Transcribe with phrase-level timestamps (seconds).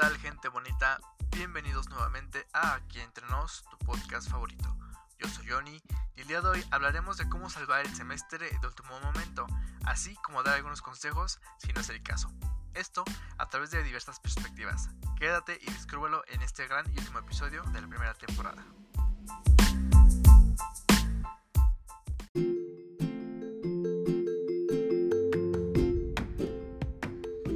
[0.00, 0.98] tal gente bonita?
[1.36, 4.74] Bienvenidos nuevamente a Aquí Entre Nos, tu podcast favorito.
[5.18, 5.78] Yo soy Johnny
[6.16, 9.46] y el día de hoy hablaremos de cómo salvar el semestre de último momento,
[9.84, 12.32] así como dar algunos consejos si no es el caso.
[12.72, 13.04] Esto
[13.36, 14.88] a través de diversas perspectivas.
[15.18, 18.64] Quédate y descúbrelo en este gran y último episodio de la primera temporada.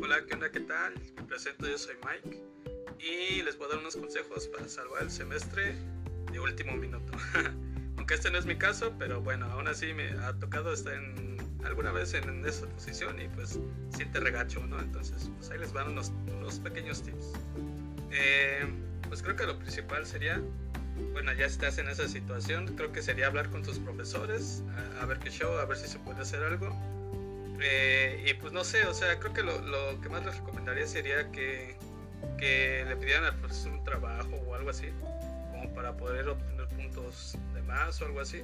[0.02, 0.50] Hola, ¿qué onda?
[0.50, 1.13] ¿Qué tal?
[1.34, 2.40] Presento, yo soy Mike
[3.00, 5.74] y les voy a dar unos consejos para salvar el semestre
[6.30, 7.12] de último minuto.
[7.96, 11.36] Aunque este no es mi caso, pero bueno, aún así me ha tocado estar en,
[11.64, 13.58] alguna vez en, esa posición y pues
[13.96, 14.78] siente regacho, ¿no?
[14.78, 17.32] Entonces, pues ahí les van unos, unos pequeños tips.
[18.12, 18.72] Eh,
[19.08, 20.40] pues creo que lo principal sería,
[21.14, 24.62] bueno, ya estás en esa situación, creo que sería hablar con tus profesores,
[25.00, 26.72] a, a ver qué show, a ver si se puede hacer algo
[27.60, 31.30] eh, y pues no sé, o sea, creo que lo, que más les recomendaría sería
[31.30, 31.76] que,
[32.38, 34.88] que le pidieran al profesor un trabajo o algo así,
[35.50, 38.42] como para poder obtener puntos de más o algo así.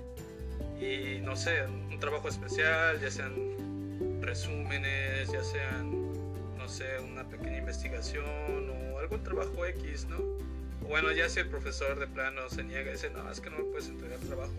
[0.80, 3.34] Y no sé, un trabajo especial, ya sean
[4.22, 5.90] resúmenes, ya sean,
[6.56, 8.24] no sé, una pequeña investigación
[8.70, 10.18] o algún trabajo X, ¿no?
[10.84, 13.50] O bueno, ya si el profesor de plano se niega y dice, no, es que
[13.50, 14.54] no me puedes entregar trabajo,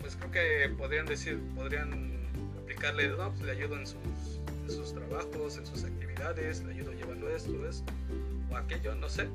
[0.00, 2.21] pues creo que podrían decir, podrían
[2.90, 7.28] no, pues le ayudo en sus, en sus trabajos, en sus actividades, le ayudo llevando
[7.28, 7.92] esto, esto
[8.50, 9.28] o aquello, no sé.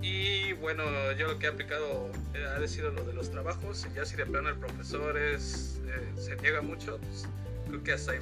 [0.00, 3.86] Y bueno, yo lo que he aplicado eh, ha sido lo de los trabajos.
[3.90, 7.28] Y ya si de plano el profesor es, eh, se niega mucho, pues
[7.68, 8.18] creo que hasta ahí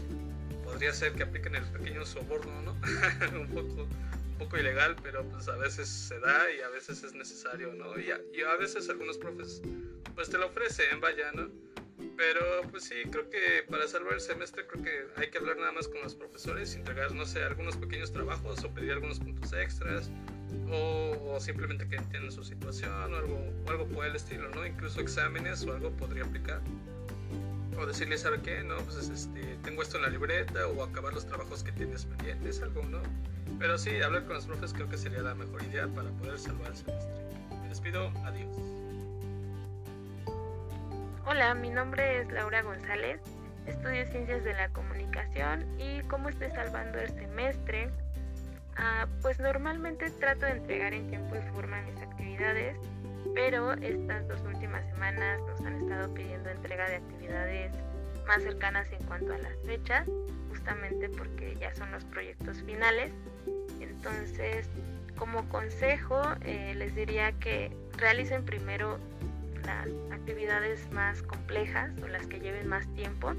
[0.65, 2.73] podría ser que apliquen el pequeño soborno, ¿no?
[3.39, 7.15] un, poco, un poco ilegal, pero pues a veces se da y a veces es
[7.15, 7.99] necesario, ¿no?
[7.99, 9.63] Y a, y a veces algunos profes
[10.15, 11.49] pues te lo ofrecen, vaya, ¿no?
[12.21, 15.73] Pero pues sí, creo que para salvar el semestre creo que hay que hablar nada
[15.73, 20.11] más con los profesores, entregar, no sé, algunos pequeños trabajos o pedir algunos puntos extras
[20.71, 24.67] o, o simplemente que entiendan su situación o algo, o algo por el estilo, ¿no?
[24.67, 26.61] Incluso exámenes o algo podría aplicar.
[27.79, 28.63] O decirle, ¿sabe qué?
[28.65, 32.61] No, pues este, tengo esto en la libreta o acabar los trabajos que tienes pendientes,
[32.61, 33.01] algo, ¿no?
[33.59, 36.69] Pero sí, hablar con los profes creo que sería la mejor idea para poder salvar
[36.71, 37.15] el semestre.
[37.63, 38.80] Me despido, adiós.
[41.31, 43.21] Hola, mi nombre es Laura González,
[43.65, 47.89] estudio Ciencias de la Comunicación y cómo estoy salvando el semestre.
[48.77, 52.77] Ah, pues normalmente trato de entregar en tiempo y forma mis actividades,
[53.33, 57.77] pero estas dos últimas semanas nos han estado pidiendo entrega de actividades
[58.27, 60.09] más cercanas en cuanto a las fechas,
[60.49, 63.13] justamente porque ya son los proyectos finales.
[63.81, 64.69] Entonces,
[65.17, 68.99] como consejo, eh, les diría que realicen primero
[70.13, 73.35] actividades más complejas o las que lleven más tiempo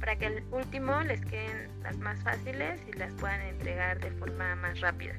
[0.00, 4.54] para que al último les queden las más fáciles y las puedan entregar de forma
[4.56, 5.14] más rápida.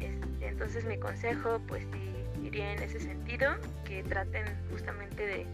[0.00, 5.46] Este, entonces mi consejo pues sí, iría en ese sentido, que traten justamente de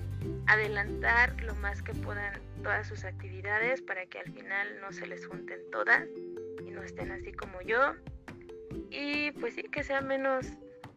[0.47, 5.27] adelantar lo más que puedan todas sus actividades para que al final no se les
[5.27, 6.05] junten todas
[6.67, 7.95] y no estén así como yo.
[8.91, 10.47] Y pues sí, que sea menos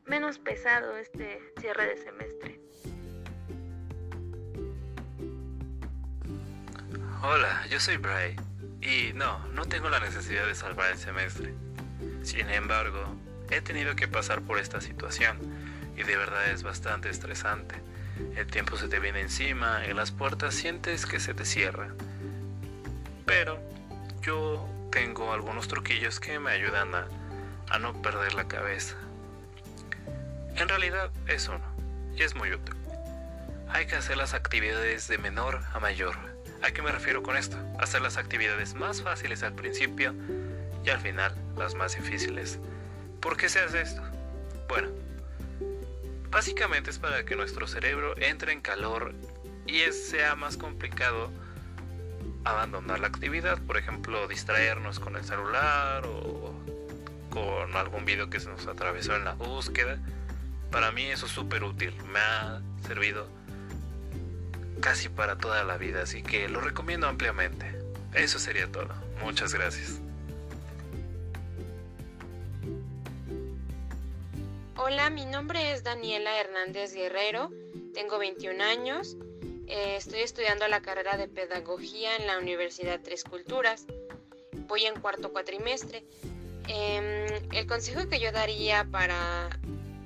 [0.06, 2.31] menos pesado este cierre de semestre.
[7.24, 8.36] Hola, yo soy Bray
[8.82, 11.54] y no, no tengo la necesidad de salvar el semestre.
[12.24, 13.16] Sin embargo,
[13.52, 15.38] he tenido que pasar por esta situación
[15.96, 17.76] y de verdad es bastante estresante.
[18.36, 21.96] El tiempo se te viene encima, en las puertas sientes que se te cierran.
[23.28, 23.60] Pero
[24.24, 27.08] yo tengo algunos truquillos que me ayudan a,
[27.70, 28.96] a no perder la cabeza.
[30.56, 31.62] En realidad es uno,
[32.16, 32.74] y es muy útil.
[33.70, 36.31] Hay que hacer las actividades de menor a mayor.
[36.64, 37.58] ¿A qué me refiero con esto?
[37.80, 40.14] Hacer las actividades más fáciles al principio
[40.86, 42.60] y al final las más difíciles.
[43.20, 44.04] ¿Por qué se hace esto?
[44.68, 44.90] Bueno,
[46.30, 49.16] básicamente es para que nuestro cerebro entre en calor
[49.66, 51.32] y sea más complicado
[52.44, 56.54] abandonar la actividad, por ejemplo, distraernos con el celular o
[57.31, 59.98] con algún video que se nos atravesó en la búsqueda.
[60.69, 63.28] Para mí eso es súper útil, me ha servido
[64.81, 67.66] casi para toda la vida, así que lo recomiendo ampliamente.
[68.13, 68.89] Eso sería todo.
[69.24, 70.01] Muchas gracias.
[74.75, 77.51] Hola, mi nombre es Daniela Hernández Guerrero,
[77.94, 79.16] tengo 21 años,
[79.68, 83.86] eh, estoy estudiando la carrera de Pedagogía en la Universidad Tres Culturas,
[84.68, 86.04] voy en cuarto cuatrimestre.
[86.68, 89.50] Eh, el consejo que yo daría para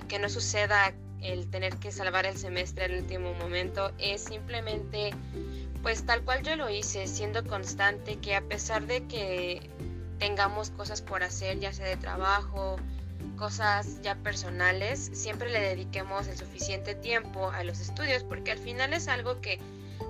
[0.08, 5.12] que no suceda el tener que salvar el semestre al último momento es simplemente
[5.82, 9.70] pues tal cual yo lo hice, siendo constante que a pesar de que
[10.18, 12.76] tengamos cosas por hacer, ya sea de trabajo
[13.36, 18.92] cosas ya personales, siempre le dediquemos el suficiente tiempo a los estudios, porque al final
[18.94, 19.60] es algo que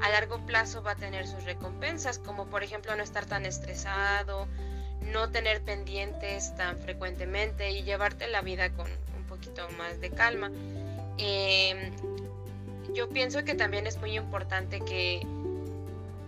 [0.00, 4.46] a largo plazo va a tener sus recompensas, como por ejemplo no estar tan estresado,
[5.12, 8.86] no tener pendientes tan frecuentemente y llevarte la vida con
[9.16, 10.50] un poquito más de calma.
[11.18, 11.92] Em,
[12.94, 15.26] yo pienso que también es muy importante que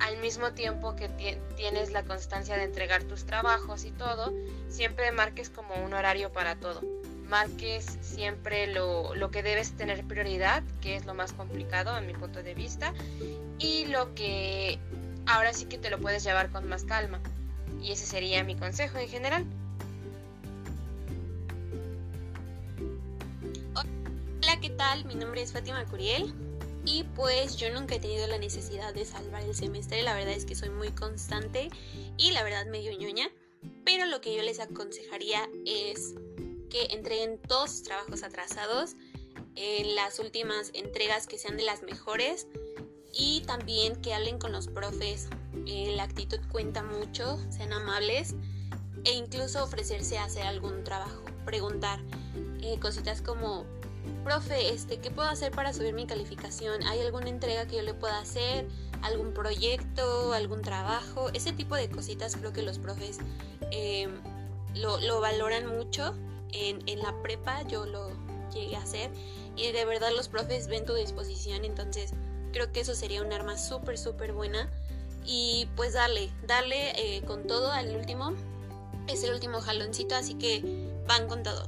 [0.00, 1.08] al mismo tiempo que
[1.56, 4.32] tienes la constancia de entregar tus trabajos y todo,
[4.69, 6.82] siempre marques como un horario para todo.
[7.29, 12.14] Marques siempre lo, lo, que debes tener prioridad, que es lo más complicado a mi
[12.14, 12.94] punto de vista,
[13.58, 14.79] y lo que
[15.26, 17.20] ahora sí que te lo puedes llevar con más calma.
[17.82, 19.44] Y ese sería mi consejo en general.
[24.69, 25.06] ¿Qué tal?
[25.06, 26.35] Mi nombre es Fátima Curiel
[26.85, 30.44] y pues yo nunca he tenido la necesidad de salvar el semestre, la verdad es
[30.44, 31.70] que soy muy constante
[32.19, 33.31] y la verdad medio ñoña,
[33.87, 36.12] pero lo que yo les aconsejaría es
[36.69, 38.94] que entreguen todos sus trabajos atrasados,
[39.55, 42.47] en las últimas entregas que sean de las mejores
[43.14, 45.31] y también que hablen con los profes.
[45.67, 48.35] Eh, la actitud cuenta mucho, sean amables
[49.05, 52.00] e incluso ofrecerse a hacer algún trabajo, preguntar
[52.61, 53.64] eh, cositas como,
[54.25, 56.82] profe, este, ¿qué puedo hacer para subir mi calificación?
[56.84, 58.66] ¿Hay alguna entrega que yo le pueda hacer?
[59.02, 60.32] ¿Algún proyecto?
[60.32, 61.31] ¿Algún trabajo?
[61.32, 63.19] Ese tipo de cositas creo que los profes
[63.70, 64.10] em,
[64.75, 66.14] lo, lo, valoran mucho.
[66.52, 68.10] En, la prepa yo lo
[68.52, 69.10] llegué a hacer
[69.56, 72.14] y de verdad los profes ven tu disposición, entonces
[72.52, 74.69] Creo que eso sería un arma súper, súper buena.
[75.25, 78.32] Y pues darle, darle eh, con todo al último.
[79.06, 81.66] Es el último jaloncito, así que van con todo.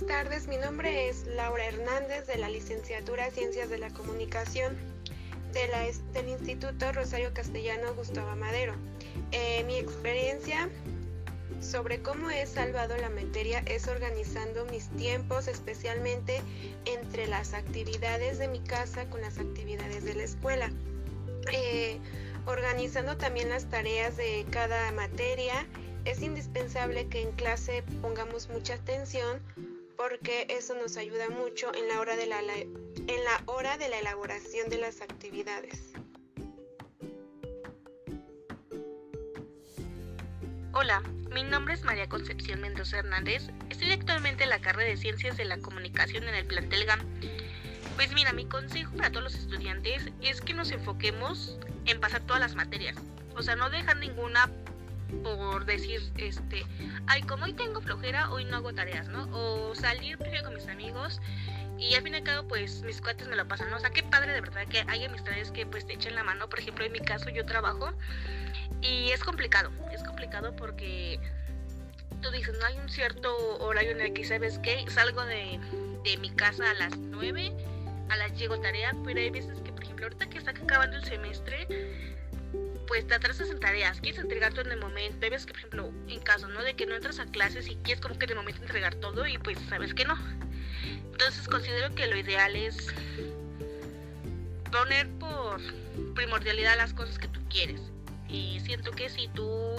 [0.00, 4.76] Buenas tardes, mi nombre es Laura Hernández de la licenciatura Ciencias de la Comunicación
[5.52, 8.74] del Instituto Rosario Castellano Gustavo Madero.
[9.32, 10.68] Eh, mi experiencia
[11.60, 16.42] sobre cómo he salvado la materia es organizando mis tiempos, especialmente
[16.84, 20.70] entre las actividades de mi casa con las actividades de la escuela.
[21.52, 21.98] Eh,
[22.46, 25.66] organizando también las tareas de cada materia.
[26.04, 29.42] Es indispensable que en clase pongamos mucha atención
[29.98, 33.98] porque eso nos ayuda mucho en la hora de la, en la, hora de la
[33.98, 35.92] elaboración de las actividades.
[40.72, 41.00] Hola,
[41.34, 43.48] mi nombre es María Concepción Mendoza Hernández.
[43.70, 47.00] Estoy actualmente en la carrera de Ciencias de la Comunicación en el plantel GAM.
[47.96, 52.40] Pues mira, mi consejo para todos los estudiantes es que nos enfoquemos en pasar todas
[52.40, 52.96] las materias.
[53.34, 54.48] O sea, no dejar ninguna
[55.22, 56.64] por decir, este,
[57.06, 59.28] ay, como hoy tengo flojera, hoy no hago tareas, ¿no?
[59.32, 61.20] O salir prefiero con mis amigos
[61.78, 63.76] y al fin y al cabo, pues mis cuates me lo pasan, ¿no?
[63.76, 66.48] O sea, qué padre de verdad que hay amistades que pues te echen la mano.
[66.48, 67.92] Por ejemplo, en mi caso yo trabajo
[68.82, 71.20] y es complicado, es complicado porque
[72.20, 75.60] tú dices, no hay un cierto horario en el que sabes que salgo de,
[76.20, 77.52] mi casa a las 9,
[78.08, 81.04] a las llego tarea, pero hay veces que, por ejemplo, ahorita que está acabando el
[81.04, 81.66] semestre,
[82.88, 85.58] pues te atrasas en tareas, quieres entregar todo en el momento, hay veces que, por
[85.58, 86.62] ejemplo, en caso, ¿no?
[86.62, 89.26] De que no entras a clases y quieres como que en el momento entregar todo
[89.26, 90.18] y pues sabes que no.
[91.12, 92.88] Entonces considero que lo ideal es
[94.72, 95.60] poner por
[96.14, 97.80] primordialidad las cosas que tú quieres
[98.28, 99.76] y siento que si tú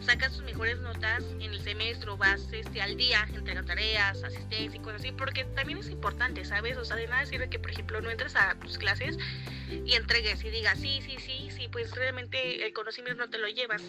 [0.00, 4.82] sacas tus mejores notas en el semestre vas este, al día, entregas tareas, asistencia y
[4.82, 6.76] cosas así, porque también es importante, ¿sabes?
[6.76, 9.18] O sea, de nada sirve que, por ejemplo, no entres a tus clases
[9.84, 13.82] y entregues y digas, sí, sí, sí, pues realmente el conocimiento no te lo llevas.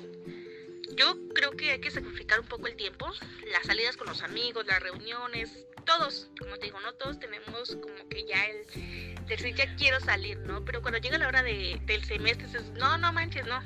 [0.97, 3.09] Yo creo que hay que sacrificar un poco el tiempo,
[3.49, 8.09] las salidas con los amigos, las reuniones, todos, como te digo, no todos tenemos como
[8.09, 10.65] que ya el decir ya quiero salir, ¿no?
[10.65, 13.63] Pero cuando llega la hora de, del semestre, dices, no, no manches, no.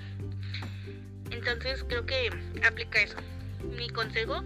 [1.31, 2.29] Entonces creo que
[2.63, 3.17] aplica eso.
[3.75, 4.43] Mi consejo,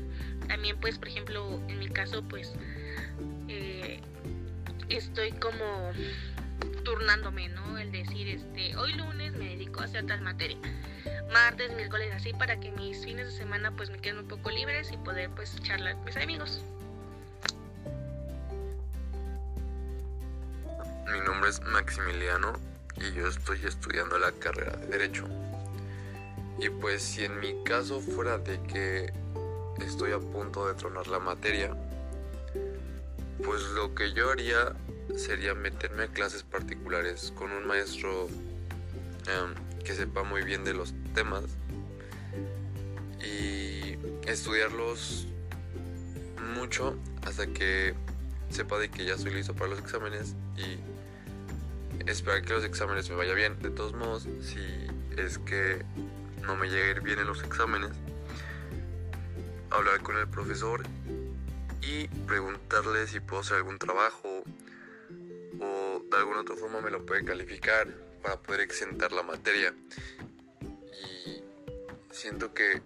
[0.47, 2.53] también pues, por ejemplo, en mi caso, pues,
[3.49, 3.99] eh,
[4.87, 5.91] estoy como
[6.85, 7.77] turnándome, ¿no?
[7.77, 10.57] El decir, este, hoy lunes me dedico a hacer tal materia.
[11.33, 14.91] Martes, miércoles, así para que mis fines de semana pues me queden un poco libres
[14.93, 16.61] y poder pues charlar con mis amigos.
[21.11, 22.53] Mi nombre es Maximiliano
[22.97, 25.27] y yo estoy estudiando la carrera de Derecho.
[26.59, 29.11] Y pues si en mi caso fuera de que
[29.83, 31.75] estoy a punto de tronar la materia,
[33.43, 34.73] pues lo que yo haría
[35.15, 38.27] sería meterme a clases particulares con un maestro
[39.27, 41.43] em, que sepa muy bien de los temas
[43.23, 43.97] y
[44.27, 45.27] estudiarlos
[46.55, 47.93] mucho hasta que
[48.49, 50.79] sepa de que ya estoy listo para los exámenes y
[52.09, 53.59] esperar que los exámenes me vaya bien.
[53.61, 55.83] De todos modos, si es que
[56.41, 57.91] no me llegue a ir bien en los exámenes,
[59.71, 60.83] hablar con el profesor
[61.81, 64.43] y preguntarle si puedo hacer algún trabajo
[65.61, 67.87] o de alguna otra forma me lo puede calificar
[68.21, 69.73] para poder exentar la materia.
[70.61, 71.41] Y
[72.11, 72.81] siento que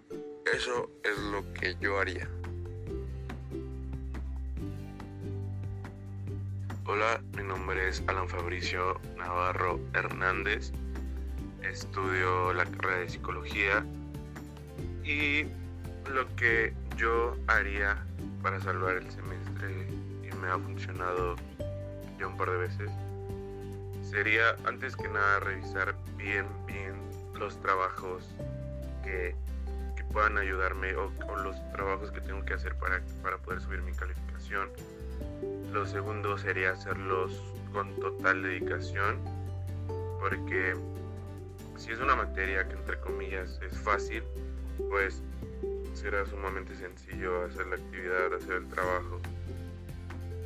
[0.54, 2.28] eso es lo que yo haría.
[6.86, 10.72] Hola, mi nombre es Alan Fabricio Navarro Hernández.
[11.62, 13.86] Estudio la carrera de psicología
[15.04, 15.44] y
[16.12, 18.04] lo que yo haría
[18.42, 19.86] para salvar el semestre
[20.24, 21.36] y me ha funcionado
[22.26, 22.90] un par de veces
[24.02, 26.94] sería antes que nada revisar bien bien
[27.38, 28.28] los trabajos
[29.04, 29.34] que,
[29.96, 33.82] que puedan ayudarme o, o, los trabajos que tengo que hacer para, para poder subir
[33.82, 34.68] mi calificación
[35.72, 39.18] lo segundo sería hacerlos con total dedicación
[40.18, 40.74] porque
[41.76, 44.22] si es una materia que entre comillas es fácil
[44.88, 45.22] pues
[45.94, 49.20] será sumamente sencillo hacer la actividad, hacer el trabajo.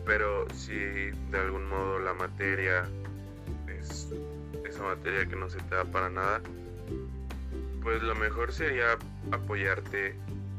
[0.07, 2.89] Pero si de algún modo la materia
[3.67, 4.13] es
[4.69, 6.41] esa materia que no se te da para nada,
[7.83, 8.99] pues lo mejor sería
[9.31, 10.15] apoyarte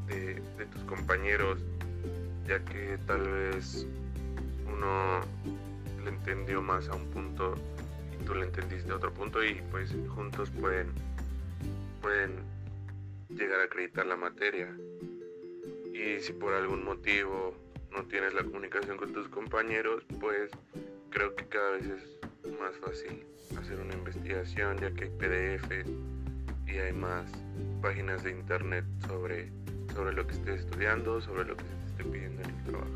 [0.08, 1.60] de, tus compañeros,
[2.48, 3.88] ya que tal vez
[4.68, 5.22] uno
[6.04, 7.56] le entendió más a un punto
[8.14, 10.88] y tú le entendiste a otro punto y pues juntos pueden
[12.02, 12.44] pueden
[13.30, 14.76] llegar a acreditar la materia.
[15.94, 17.56] Y si por algún motivo
[17.92, 20.52] no tienes la comunicación con tus compañeros, pues
[21.10, 22.18] creo que cada vez es
[22.60, 23.26] más fácil
[23.60, 25.90] hacer una investigación ya que hay PDFs
[26.68, 27.32] y hay más
[27.82, 29.52] páginas de internet sobre,
[29.94, 32.92] sobre lo que estés estudiando, sobre lo que se te esté pidiendo en el trabajo.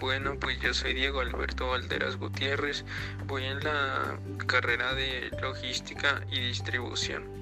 [0.00, 2.84] Bueno, pues yo soy Diego Alberto Valderas Gutiérrez,
[3.26, 7.33] voy en la carrera de logística y distribución.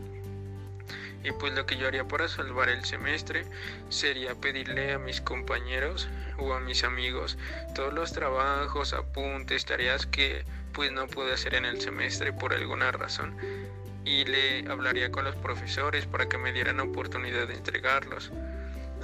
[1.25, 3.45] Y pues lo que yo haría para salvar el semestre
[3.89, 7.39] sería pedirle a mis compañeros o a mis amigos
[7.75, 12.91] todos los trabajos, apuntes, tareas que pues no pude hacer en el semestre por alguna
[12.91, 13.37] razón.
[14.05, 18.33] Y le hablaría con los profesores para que me dieran oportunidad de entregarlos.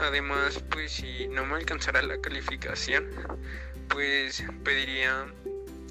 [0.01, 3.07] Además, pues si no me alcanzara la calificación,
[3.89, 5.27] pues pediría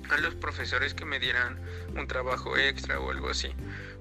[0.09, 1.59] a los profesores que me dieran
[1.95, 3.49] un trabajo extra o algo así.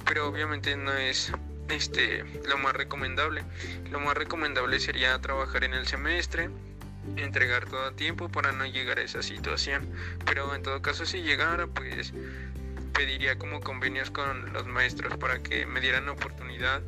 [0.05, 1.33] Pero obviamente no es
[1.69, 3.43] este lo más recomendable.
[3.91, 6.51] Lo más recomendable sería trabajar en el semestre,
[7.17, 9.89] entregar todo a tiempo para no llegar a esa situación.
[10.25, 12.13] Pero en todo caso si llegara, pues
[12.93, 16.83] pediría como convenios con los maestros para que me dieran oportunidad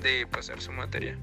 [0.00, 1.16] de pasar su materia.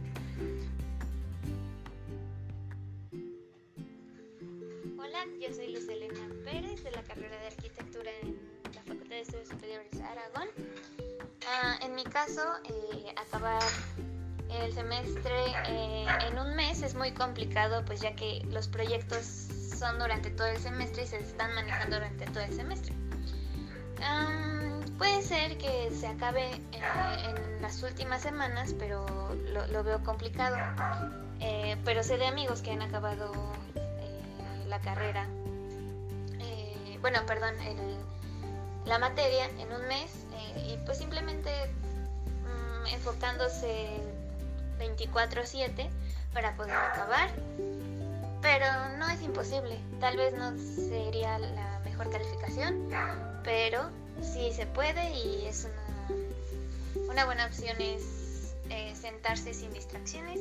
[5.40, 8.38] yo soy Luz Elena Pérez de la carrera de arquitectura en
[8.74, 11.09] la Facultad de Estudios Superiores Aragón.
[11.52, 13.64] Ah, en mi caso, eh, acabar
[14.52, 19.98] el semestre eh, en un mes es muy complicado, pues ya que los proyectos son
[19.98, 22.94] durante todo el semestre y se están manejando durante todo el semestre.
[25.00, 29.06] puede ser que se acabe en, las últimas semanas, pero
[29.72, 30.56] lo, veo complicado.
[31.40, 33.32] Eh, pero sé de amigos que han acabado
[34.68, 35.26] la carrera,
[36.42, 37.56] eh, bueno, perdón,
[38.86, 40.29] la materia en un mes eh,
[40.68, 41.50] y pues simplemente
[42.44, 44.00] mm, enfocándose
[44.80, 45.90] 24/7
[46.34, 47.30] para poder acabar.
[48.42, 48.66] Pero
[48.98, 52.88] no es imposible, tal vez no sería la mejor calificación,
[53.44, 53.90] pero
[54.22, 60.40] sí se puede y es una, una buena opción es eh, sentarse sin distracciones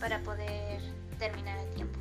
[0.00, 0.80] para poder
[1.18, 1.98] terminar a tiempo.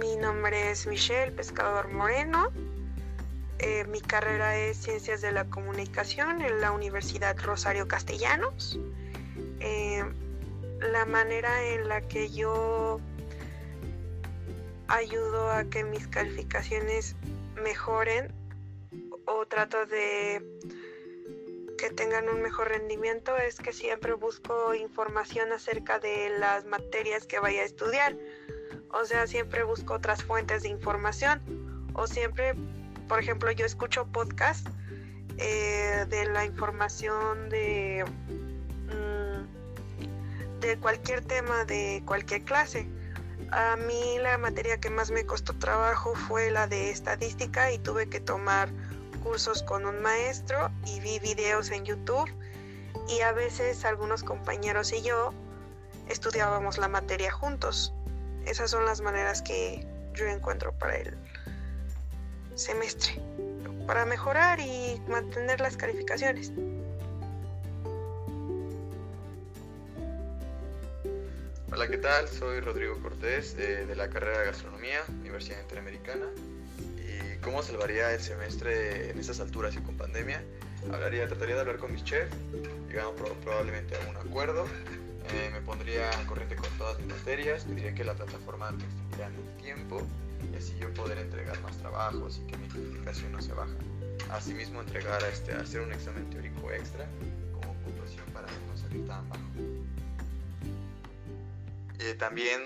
[0.00, 2.50] Mi nombre es Michelle Pescador Moreno.
[3.62, 8.78] Eh, mi carrera es Ciencias de la Comunicación en la Universidad Rosario Castellanos.
[9.60, 10.02] Eh,
[10.80, 13.00] la manera en la que yo
[14.88, 17.16] ayudo a que mis calificaciones
[17.62, 18.32] mejoren
[19.26, 20.42] o trato de
[21.76, 27.38] que tengan un mejor rendimiento es que siempre busco información acerca de las materias que
[27.38, 28.16] vaya a estudiar
[28.92, 31.40] o sea, siempre busco otras fuentes de información.
[31.94, 32.54] O siempre,
[33.10, 34.68] por ejemplo, yo escucho podcast
[35.36, 38.04] eh, de la información de,
[38.86, 42.86] mm, de cualquier tema, de cualquier clase.
[43.50, 48.08] A mí la materia que más me costó trabajo fue la de estadística y tuve
[48.08, 48.68] que tomar
[49.24, 52.30] cursos con un maestro y vi videos en YouTube
[53.08, 55.34] y a veces algunos compañeros y yo
[56.08, 57.92] estudiábamos la materia juntos.
[58.46, 61.16] Esas son las maneras que, yo encuentro para el
[62.60, 63.14] semestre,
[63.86, 66.52] para mejorar y mantener las calificaciones.
[71.72, 72.28] Hola, ¿qué tal?
[72.28, 76.26] Soy Rodrigo Cortés de, la carrera de Gastronomía, Universidad Interamericana.
[76.98, 80.44] ¿Y cómo salvaría el semestre en estas alturas y con pandemia?
[80.92, 82.34] Hablaría, trataría de hablar con mis chefs,
[82.88, 84.66] llegando probablemente a un acuerdo.
[85.32, 89.26] Eh, me pondría al corriente con todas mis materias, pediría que la plataforma me extendiera
[89.28, 90.06] en el tiempo
[90.52, 93.74] y así yo poder entregar más trabajos y que mi calificación no se baja.
[94.30, 97.08] Asimismo, entregar a este, hacer un examen teórico extra
[97.52, 99.42] como puntuación para no salir tan bajo.
[101.98, 102.60] Eh, también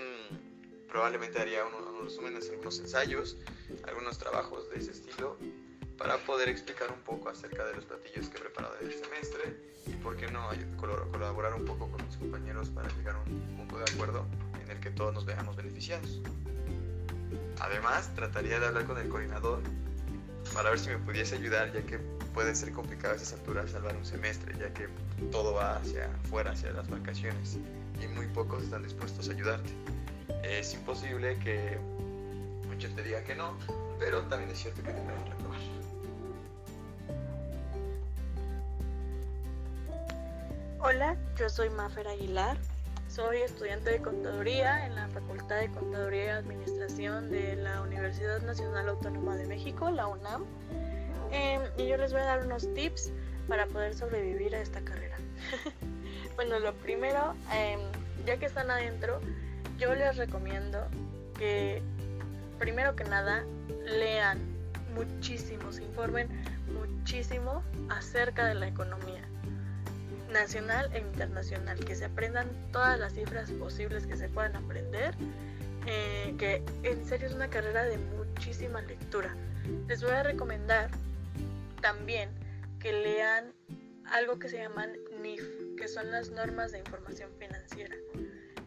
[0.89, 3.37] probablemente haría unos, unos resúmenes, algunos ensayos,
[3.87, 5.37] algunos trabajos de ese estilo
[5.97, 9.91] para poder explicar un poco acerca de los platillos que he preparado el semestre y
[9.93, 13.83] por qué no colaborar un poco con mis compañeros para llegar a un punto de
[13.83, 14.25] acuerdo
[14.61, 16.21] en el que todos nos veamos beneficiados.
[17.59, 19.61] Además, trataría de hablar con el coordinador
[20.53, 21.99] para ver si me pudiese ayudar, ya que
[22.33, 24.89] puede ser complicado a esas alturas salvar un semestre, ya que
[25.31, 27.57] todo va hacia afuera, hacia las vacaciones
[28.01, 29.69] y muy pocos están dispuestos a ayudarte.
[30.43, 31.77] Es imposible que
[32.67, 33.57] muchos te digan que no,
[33.99, 35.59] pero también es cierto que te pueden reprobar.
[40.79, 42.57] Hola, yo soy Mafer Aguilar,
[43.15, 48.89] soy estudiante de contaduría en la Facultad de Contaduría y Administración de la Universidad Nacional
[48.89, 50.43] Autónoma de México, la UNAM,
[51.31, 53.13] em, y yo les voy a dar unos tips
[53.47, 55.15] para poder sobrevivir a esta carrera.
[56.35, 57.79] Bueno, lo primero, em,
[58.25, 59.21] ya que están adentro,
[59.77, 60.85] yo les recomiendo
[61.37, 61.81] que
[62.59, 63.45] primero que nada
[63.85, 64.39] lean
[64.93, 66.27] muchísimo, se informen
[66.73, 69.21] muchísimo acerca de la economía
[70.35, 75.15] nacional e internacional, que se aprendan todas las cifras posibles que se puedan aprender,
[75.87, 79.35] eh, que en serio es una carrera de muchísima lectura.
[79.87, 80.89] Les voy a recomendar
[81.81, 82.29] también
[82.79, 83.53] que lean
[84.11, 85.41] algo que se llaman NIF,
[85.77, 87.95] que son las normas de información financiera.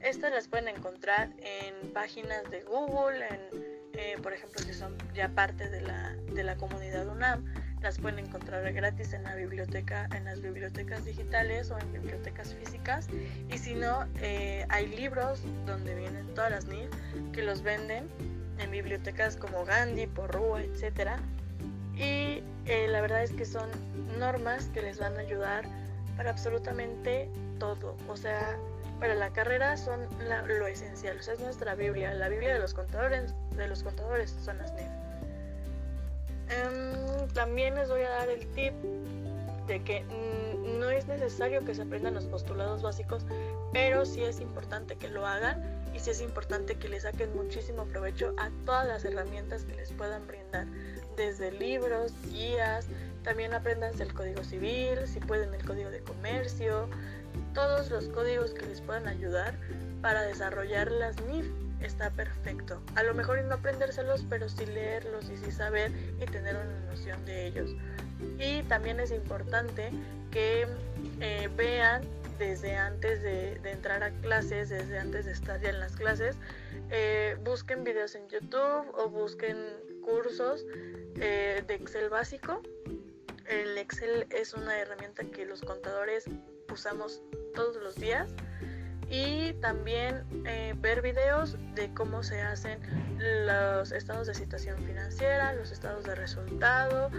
[0.01, 3.41] Estas las pueden encontrar en páginas de Google, en,
[3.93, 7.45] eh, por ejemplo, si son ya parte de la, de la comunidad UNAM,
[7.89, 13.09] las pueden encontrar gratis en la biblioteca, en las bibliotecas digitales o en bibliotecas físicas.
[13.51, 16.91] Y si no, eh, hay libros donde vienen todas las NIF
[17.33, 18.07] que los venden
[18.59, 21.13] en bibliotecas como Gandhi, Porrúa, etc.
[21.97, 23.71] Y eh, la verdad es que son
[24.19, 25.65] normas que les van a ayudar
[26.19, 27.97] para absolutamente todo.
[28.07, 28.59] O sea,
[29.01, 30.07] para la carrera son
[30.47, 31.17] lo esencial.
[31.19, 32.13] O sea, es nuestra Biblia.
[32.13, 34.99] La Biblia de los contadores, de los contadores son las NIF.
[36.51, 36.88] Em,
[37.39, 38.73] también les voy a dar el tip
[39.69, 40.03] de que
[40.81, 43.25] no es necesario que se aprendan los postulados básicos,
[43.73, 45.63] pero sí es importante que lo hagan
[45.95, 49.93] y sí es importante que le saquen muchísimo provecho a todas las herramientas que les
[49.93, 50.67] puedan brindar,
[51.17, 52.89] desde libros, guías,
[53.23, 56.89] también aprendan el código civil, si pueden el código de comercio,
[57.91, 59.55] los códigos que les puedan ayudar
[60.03, 61.47] para desarrollar las NIF
[61.81, 62.83] está perfecto.
[62.97, 67.25] A lo mejor no aprendérselos, pero sí leerlos y sí saber y tener una noción
[67.25, 67.71] de ellos.
[68.39, 69.91] Y también es importante
[70.31, 70.67] que
[71.21, 72.03] eh, vean
[72.39, 76.37] desde antes de, entrar a clases, desde antes de estar ya en las clases,
[76.91, 79.57] eh, busquen videos en YouTube o busquen
[80.03, 80.65] cursos
[81.17, 82.63] eh, de Excel básico.
[83.47, 86.25] El Excel es una herramienta que los contadores
[86.73, 87.23] usamos
[87.59, 88.31] todos los días
[89.11, 92.79] y también eh, ver videos de cómo se hacen
[93.19, 97.11] los estados de situación financiera, los estados de resultado,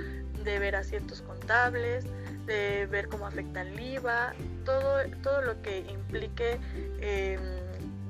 [0.46, 2.06] de ver asientos contables,
[2.46, 6.58] de ver cómo afecta el IVA, todo, todo lo que implique
[7.02, 7.42] em,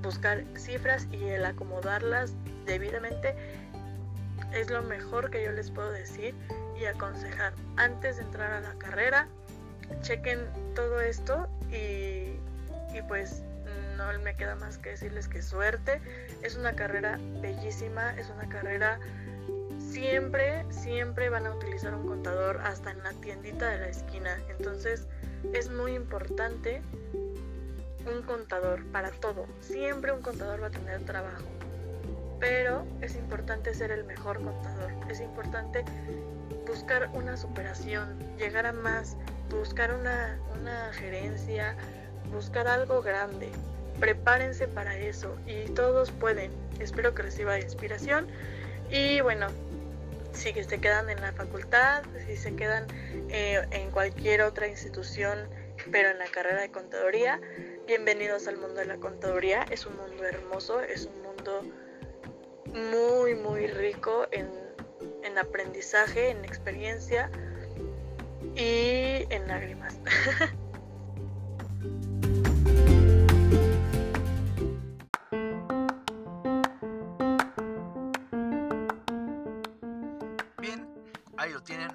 [0.04, 2.34] buscar cifras y el acomodarlas
[2.68, 3.36] debidamente
[4.54, 6.36] es lo mejor que yo les puedo decir
[6.80, 9.28] y aconsejar antes de entrar a la carrera.
[10.02, 10.39] Chequen
[10.75, 12.39] todo esto y,
[12.95, 13.43] y pues
[13.97, 16.02] no me queda más que decirles que suerte.
[16.41, 18.99] Es una carrera bellísima, es una carrera
[19.80, 24.38] siempre, siempre van a utilizar un contador hasta en la tiendita de la esquina.
[24.58, 25.08] Entonces
[25.54, 26.82] es muy importante
[28.06, 29.45] un contador para todo.
[29.62, 31.45] Siempre un contador va a tener trabajo.
[32.39, 34.91] Pero es importante ser el mejor contador.
[35.10, 35.84] Es importante
[36.65, 39.17] buscar una superación, llegar a más,
[39.49, 41.75] buscar una, una gerencia,
[42.31, 43.49] buscar algo grande
[43.99, 46.51] prepárense para eso y todos pueden.
[46.79, 48.27] Espero que reciba inspiración
[48.89, 49.47] y bueno,
[50.31, 52.85] si se quedan en la facultad, si se quedan
[53.29, 55.49] eh, en cualquier otra institución,
[55.91, 57.39] pero en la carrera de contaduría,
[57.88, 59.65] bienvenidos al mundo de la contaduría.
[59.69, 61.62] Es un mundo hermoso, es un mundo
[62.73, 64.47] muy, muy rico en,
[65.23, 67.29] en aprendizaje, en experiencia
[68.55, 69.18] y
[69.49, 69.99] lágrimas.
[80.62, 80.88] Bien,
[81.38, 81.89] ahí lo tienen,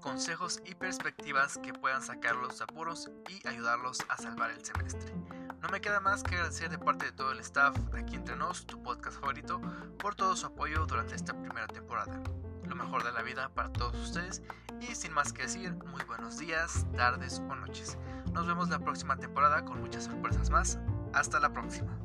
[0.00, 5.12] consejos y perspectivas que puedan sacar los apuros y ayudarlos a salvar el semestre.
[5.60, 8.36] No me queda más que agradecer de parte de todo el staff de aquí entre
[8.36, 9.60] nos, tu podcast favorito,
[9.98, 12.22] por todo su apoyo durante esta primera temporada.
[12.64, 14.42] Lo mejor de la vida para todos ustedes
[14.80, 17.98] y sin más que decir, muy buenos días, tardes o noches.
[18.32, 20.78] Nos vemos la próxima temporada con muchas sorpresas más.
[21.12, 21.98] Hasta la próxima.